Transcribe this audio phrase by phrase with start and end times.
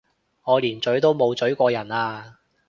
[0.45, 2.39] 我連咀都冇咀過人啊！